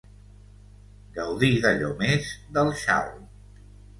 [1.17, 3.13] Gaudir d'allò més del xal.